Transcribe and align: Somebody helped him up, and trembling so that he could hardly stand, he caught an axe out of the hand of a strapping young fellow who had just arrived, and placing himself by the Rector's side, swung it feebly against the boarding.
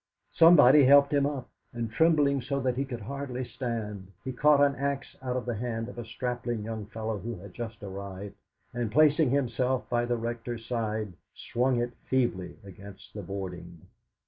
Somebody 0.33 0.83
helped 0.85 1.13
him 1.13 1.27
up, 1.27 1.47
and 1.71 1.91
trembling 1.91 2.41
so 2.41 2.59
that 2.61 2.75
he 2.75 2.85
could 2.85 3.01
hardly 3.01 3.45
stand, 3.45 4.11
he 4.23 4.31
caught 4.33 4.59
an 4.59 4.75
axe 4.75 5.15
out 5.21 5.37
of 5.37 5.45
the 5.45 5.53
hand 5.53 5.87
of 5.87 5.99
a 5.99 6.05
strapping 6.05 6.63
young 6.63 6.87
fellow 6.87 7.19
who 7.19 7.35
had 7.35 7.53
just 7.53 7.83
arrived, 7.83 8.33
and 8.73 8.91
placing 8.91 9.29
himself 9.29 9.87
by 9.91 10.05
the 10.05 10.17
Rector's 10.17 10.65
side, 10.65 11.13
swung 11.35 11.79
it 11.79 11.93
feebly 12.07 12.55
against 12.65 13.13
the 13.13 13.21
boarding. 13.21 13.81